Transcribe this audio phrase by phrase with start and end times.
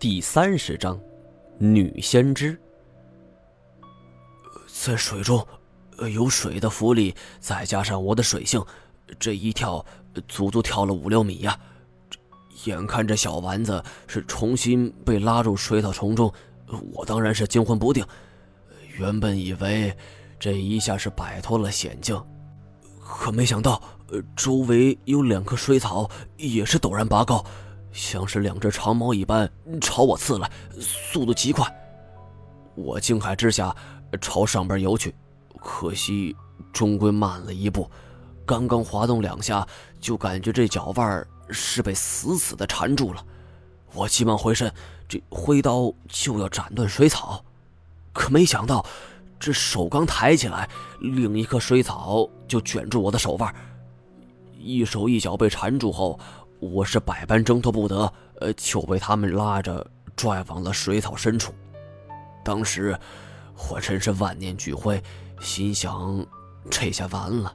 [0.00, 0.98] 第三十章，
[1.58, 2.58] 女先知。
[4.66, 5.46] 在水中，
[6.14, 8.64] 有水的浮力，再加上我的水性，
[9.18, 9.84] 这一跳
[10.26, 11.54] 足足跳了五六米呀！
[12.64, 16.32] 眼看着小丸子是重新被拉入水草丛中，
[16.94, 18.02] 我当然是惊魂不定。
[18.96, 19.94] 原本以为
[20.38, 22.18] 这一下是摆脱了险境，
[22.98, 23.82] 可没想到，
[24.34, 27.44] 周围有两棵水草也是陡然拔高，
[27.92, 29.50] 像是两只长矛一般
[29.80, 30.50] 朝我刺来，
[30.80, 31.66] 速度极快。
[32.74, 33.74] 我惊骇之下
[34.20, 35.14] 朝上边游去，
[35.58, 36.34] 可惜
[36.72, 37.90] 终归慢了一步，
[38.46, 39.66] 刚刚滑动两下，
[40.00, 43.24] 就感觉这脚腕是被死死的缠住了。
[43.92, 44.72] 我急忙回身，
[45.08, 47.44] 这挥刀就要斩断水草。
[48.12, 48.86] 可没想到，
[49.38, 50.68] 这手刚抬起来，
[51.00, 53.52] 另一棵水草就卷住我的手腕，
[54.58, 56.18] 一手一脚被缠住后，
[56.60, 61.54] 我是百般挣脱不得，呃，就被他们拉着拽往了水草深处。
[62.44, 62.96] 当时
[63.70, 65.02] 我真是万念俱灰，
[65.40, 66.24] 心想
[66.70, 67.54] 这下完了。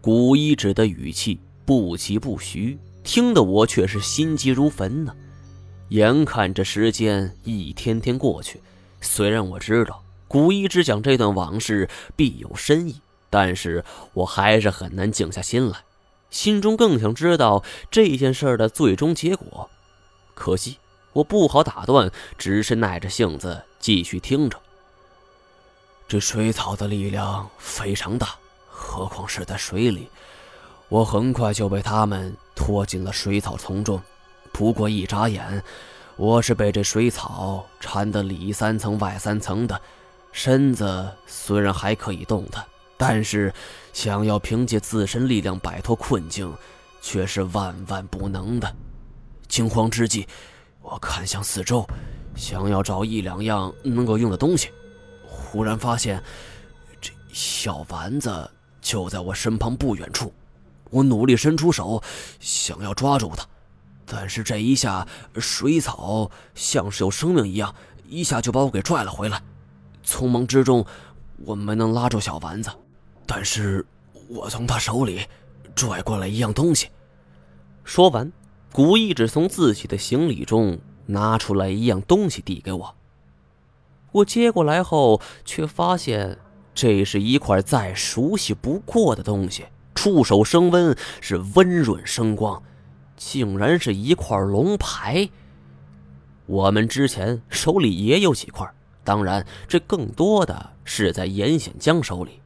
[0.00, 5.14] 古一指的语气不疾不徐，听得我却是心急如焚呢。
[5.90, 8.60] 眼看着时间一天天过去，
[9.02, 13.84] 虽然我知道古一只讲这段往事必有深意，但是
[14.14, 15.76] 我还是很难静下心来，
[16.36, 19.70] 心中更想知道这件事的最终结果。
[20.34, 20.76] 可惜
[21.14, 24.60] 我不好打断，只是耐着性子继续听着。
[26.06, 28.36] 这水草的力量非常大，
[28.68, 30.10] 何况是在水里，
[30.90, 33.98] 我很快就被他们拖进了水草丛中。
[34.52, 35.64] 不过一眨眼，
[36.16, 39.80] 我是被这水草缠得里三层外三层的，
[40.32, 42.62] 身子虽然还可以动弹，
[42.96, 43.52] 但是
[43.92, 46.52] 想要凭借自身力量摆脱困境，
[47.00, 48.74] 却是万万不能的。
[49.48, 50.26] 惊慌之际，
[50.80, 51.86] 我看向四周，
[52.34, 54.70] 想要找一两样能够用的东西，
[55.26, 56.22] 忽然发现
[57.00, 60.32] 这小丸子就在我身旁不远处，
[60.90, 62.02] 我努力伸出手，
[62.40, 63.46] 想要抓住它。
[64.04, 65.06] 但是这一下，
[65.36, 67.74] 水草像是有生命一样，
[68.08, 69.42] 一下就把我给拽了回来。
[70.04, 70.86] 匆忙之中，
[71.44, 72.70] 我没能拉住小丸子，
[73.26, 73.84] 但是
[74.28, 75.20] 我从他手里
[75.74, 76.88] 拽过来一样东西。
[77.84, 78.32] 说完，
[78.72, 82.94] 古一指从自己的行李中拿出来一样东西递给我。
[84.12, 86.38] 我接过来后，却发现
[86.74, 92.62] 这是一块再熟悉不过的东西，触手升温，是温润生光。
[93.16, 95.28] 竟然是一块龙牌。
[96.44, 98.70] 我们之前手里也有几块，
[99.04, 102.42] 当然这更多的是在严显江手里。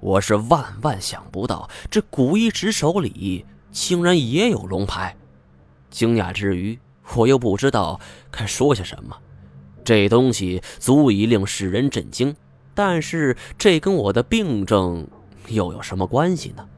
[0.00, 5.16] 我是万万想不到，这古一指手里竟然也有龙牌。
[5.90, 6.78] 惊讶之余，
[7.14, 7.98] 我又不知道
[8.30, 9.16] 该说些什么。
[9.84, 12.36] 这东西足以令世人震惊，
[12.74, 15.08] 但是这跟我的病症
[15.48, 16.68] 又有什么关系呢？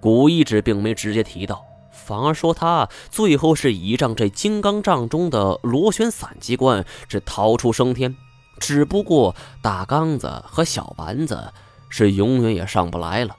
[0.00, 1.64] 古一指并没直接提到。
[1.90, 8.16] 反而说他最后是倚仗这金刚杖中的螺旋伞机关，是逃出升天。
[8.60, 11.52] 只不过大刚子和小丸子
[11.88, 13.36] 是永远也上不来了。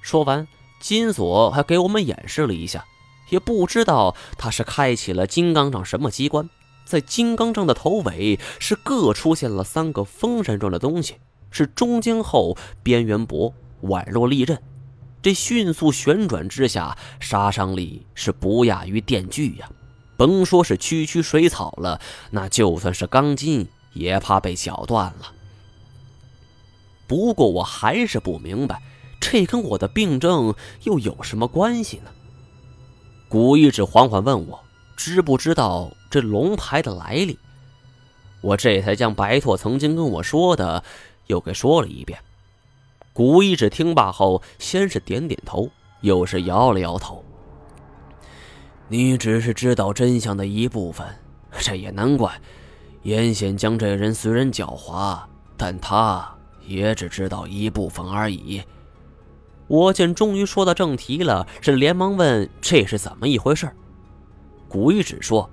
[0.00, 0.46] 说完，
[0.80, 2.84] 金锁还给我们演示了一下，
[3.28, 6.48] 也不知道他是开启了金刚杖什么机关。
[6.84, 11.16] 在金刚杖的头尾是各出现了三个风扇状的东西，
[11.50, 14.60] 是中间厚，边缘薄，宛若利刃。
[15.22, 19.70] 这迅速旋转之下，杀伤力是不亚于电锯呀！
[20.16, 25.32] 甭说是区区水草了，那就算是钢筋也怕被绞断了。
[27.10, 28.80] 不过我还是不明白，
[29.18, 30.54] 这跟我的病症
[30.84, 32.10] 又有什么关系呢？
[33.28, 34.60] 古一指缓缓问我，
[34.96, 37.36] 知不知道这龙牌的来历？
[38.42, 40.84] 我这才将白拓曾经跟我说的
[41.26, 42.16] 又给说了一遍。
[43.12, 45.68] 古一指听罢后，先是点点头，
[46.02, 47.24] 又是摇了摇头。
[48.86, 51.04] 你只是知道真相的一部分，
[51.58, 52.40] 这也难怪。
[53.02, 55.18] 严显江这人虽然狡猾，
[55.56, 56.36] 但他
[56.70, 58.62] 也只知道一部分而已。
[59.66, 63.70] 我见终于说到正题了，是连忙问：“这是怎么一回事？”
[64.68, 65.50] 古一指说：“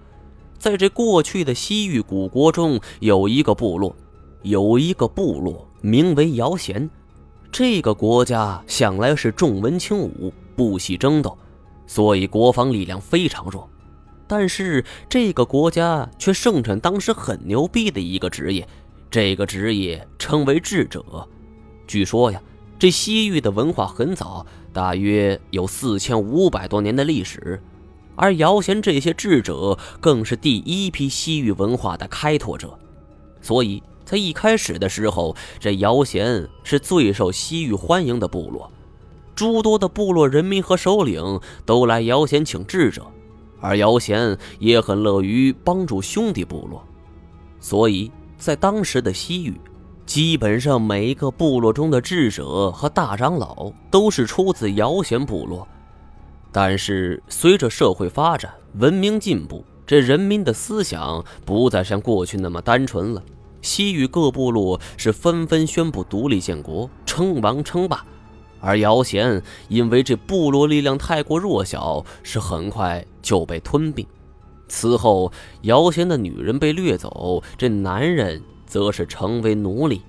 [0.58, 3.96] 在这过去的西域古国中，有一个部落，
[4.44, 6.90] 有一个部落名为姚贤。”
[7.52, 11.38] 这个国家向来是重文轻武，不喜争斗，
[11.88, 13.68] 所以国防力量非常弱。
[14.28, 18.68] 但是这个国家却盛产当时很牛逼的一个职业，
[19.09, 21.04] 这个职业称为智者。
[21.88, 22.42] 据说呀，
[22.77, 27.62] 这西域的文化很早，大约有四千五百多年的历史。
[28.15, 32.77] 而姚贤这些智者更是第一批西域文化的开拓者，
[33.42, 38.71] 所以在一开始的时候，这姚贤是最受西域欢迎的部落，
[39.36, 43.06] 诸多的部落人民和首领都来姚贤请智者，
[43.62, 46.83] 而姚贤也很乐于帮助兄弟部落，
[47.60, 49.60] 所以在当时的西域，
[50.06, 55.68] 基本上每一个部落中的智者和大长老都是出自姚贤部落。
[56.51, 63.22] 但是，随着社会发展、文明进步，这人民的思想不再像过去那么单纯了。
[63.62, 68.06] 西域各部落是纷纷宣布独立建国、称王称霸，
[68.62, 74.06] 而姚贤因为这部落力量太过弱小，是很快就被吞并。
[74.68, 75.31] 此后，
[75.62, 80.02] 姚贤的女人被掠走，这男人则是成为奴隶。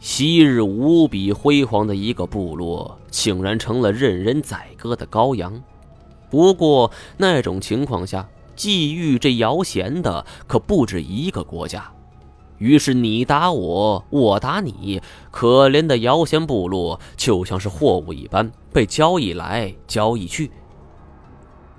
[0.00, 5.62] 昔日无比辉煌的一个部落，竟然成了任人宰割的羔羊。
[6.30, 11.90] 不过，那种情况下，觊觎这姚贤的可不止一个国家。
[12.58, 20.50] 于是你打我，我打你，可怜的姚贤部落就像是货物一般，被交易来交易去。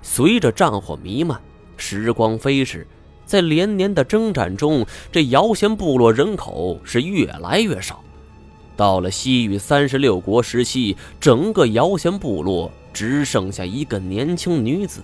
[0.02, 1.40] 随着战火弥漫，
[1.76, 2.86] 时光飞逝，
[3.24, 8.02] 在连年的征战中，这姚贤部落人口是越来越少。
[8.76, 15.00] 到了西域三十六国时期，整个姚贤部落只剩下一个年轻女子，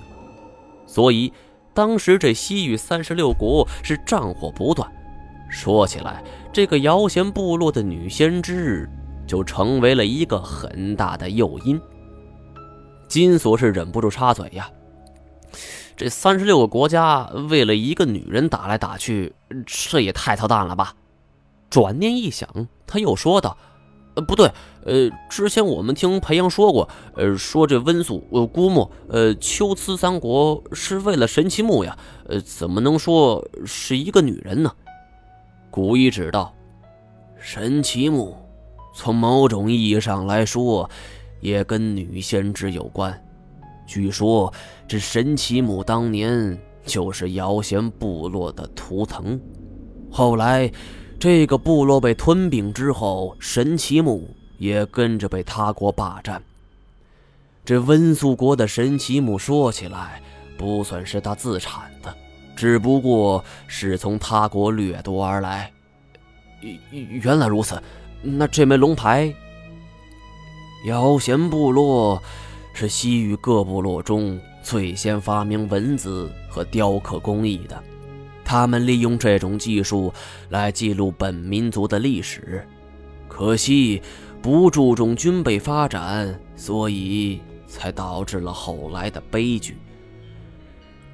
[0.86, 1.32] 所以
[1.72, 4.86] 当时这西域三十六国是战火不断。
[5.50, 6.22] 说起来，
[6.52, 8.88] 这个姚贤部落的女先知
[9.26, 11.80] 就成为了一个很大的诱因。
[13.08, 14.70] 金锁是忍不住插嘴呀
[15.96, 19.34] ：“这三十六个国家为了一个女人打来打去，
[19.66, 20.94] 这也太操蛋了吧？”
[21.70, 23.56] 转念一想，他又说道
[24.14, 24.50] ：“呃，不对，
[24.84, 31.96] 呃，之前我们听裴阳说过，呃，说这温宿、呃姑墨、呃秋瓷三国是为了神奇木呀，
[32.26, 34.70] 呃，怎么能说是一个女人呢？”
[35.70, 36.54] 古一指道
[37.40, 38.36] ：“神奇木，
[38.94, 40.90] 从某种意义上来说，
[41.40, 43.18] 也跟女先知有关。
[43.92, 44.52] 据说
[44.88, 49.40] 这神奇木当年就是姚贤部落的图腾，
[50.10, 50.70] 后来……”
[51.20, 54.28] 这个部落被吞并之后，神奇木
[54.58, 56.42] 也跟着被他国霸占。
[57.64, 60.20] 这温宿国的神奇木说起来
[60.58, 62.12] 不算是他自产的，
[62.56, 65.70] 只不过是从他国掠夺而来。
[66.90, 67.80] 原来如此，
[68.20, 69.32] 那这枚龙牌，
[70.86, 72.20] 妖贤部落
[72.72, 77.82] 是西域各部落中最先发明文字和雕刻工艺的。
[78.44, 80.12] 他们利用这种技术
[80.50, 82.66] 来记录本民族的历史，
[83.28, 84.02] 可惜
[84.42, 89.76] 不注重军备发展，所以才导致了后来的悲剧。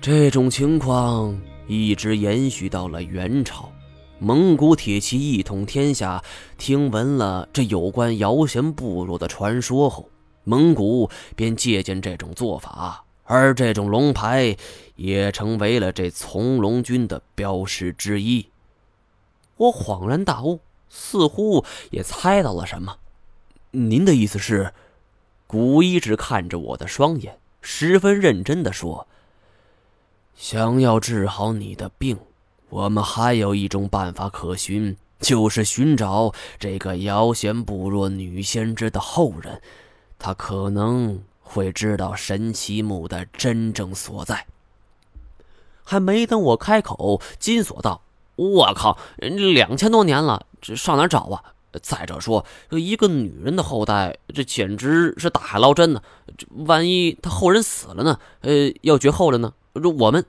[0.01, 3.71] 这种情况一直延续到了元朝，
[4.19, 6.23] 蒙古铁骑一统天下，
[6.57, 10.09] 听闻了这有关姚贤部落的传说后，
[10.49, 13.05] 蒙古便借鉴这种做法。
[13.25, 14.57] 而这种龙牌
[14.97, 18.49] 也成为了这从龙军的标识之一。
[19.59, 22.97] 我恍然大悟，似乎也猜到了什么。
[23.73, 24.73] 您的意思是？
[25.47, 29.07] 古一直看着我的双眼，十分认真的说
[30.37, 32.19] ：“想要治好你的病，
[32.69, 39.63] 我们还有一种办法可循，就是寻找这个姚贤部落女先知的后人，
[40.19, 44.45] 他可能……”会知道神奇木的真正所在。
[45.83, 48.03] 还没等我开口，金锁道
[48.37, 51.43] ：“我靠，两千多年了，这上哪找啊？
[51.81, 56.03] 再者说，一个女人的后代，这简直是大海捞针呢。
[56.37, 58.21] 这万一她后人死了呢？
[58.43, 59.55] 呃，要绝后了呢？
[59.73, 60.27] 我们……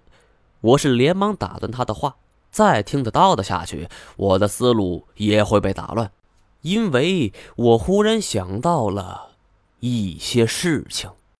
[0.61, 2.15] 我是连忙打断他的话。
[2.49, 6.09] 再听得叨叨下去，我的思路也会被打乱，
[6.61, 9.25] 因为我忽然想到了。”
[9.79, 11.09] 一些事情。